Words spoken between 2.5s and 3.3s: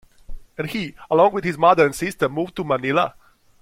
to Manila.